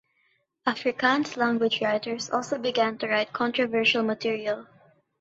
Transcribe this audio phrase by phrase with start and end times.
[0.65, 4.65] Afrikaans-language writers also began to write controversial material.